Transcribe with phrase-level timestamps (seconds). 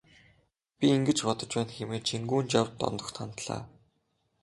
[0.77, 3.61] Би ингэж бодож байна хэмээн Чингүнжав Дондогт хандлаа.